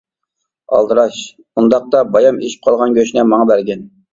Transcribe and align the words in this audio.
ئالدىراش:-ئۇنداقتا 0.77 2.03
بايام 2.17 2.41
ئېشىپ 2.47 2.67
قالغان 2.69 2.99
گۆشنى 2.99 3.29
ماڭا 3.35 3.51
بەرگىن. 3.53 3.89